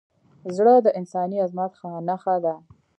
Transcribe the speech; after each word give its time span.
زړه 0.55 0.73
د 0.81 0.87
انساني 0.99 1.37
عظمت 1.45 1.73
نښه 2.07 2.35
ده. 2.43 2.55